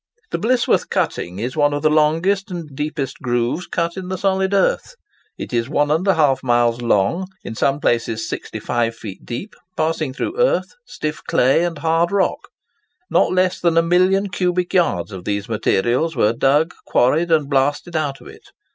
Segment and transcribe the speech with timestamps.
[0.31, 3.97] [Picture: Blisworth Cutting] The Blisworth Cutting is one of the longest and deepest grooves cut
[3.97, 4.95] in the solid earth.
[5.37, 11.23] It is 1½ mile long, in some places 65 feet deep, passing through earth, stiff
[11.25, 12.47] clay, and hard rock.
[13.11, 17.95] Not less than a million cubic yards of these materials were dug, quarried, and blasted
[17.95, 18.49] out of it.